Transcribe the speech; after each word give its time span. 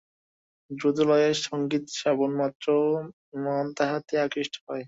দ্রুত-লয়ের 0.71 1.35
সঙ্গীত-শ্রবণমাত্র 1.45 2.65
মন 3.43 3.65
তাহাতে 3.77 4.13
আকৃষ্ট 4.25 4.55
হয়। 4.65 4.79